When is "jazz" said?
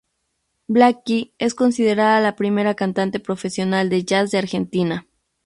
4.03-4.31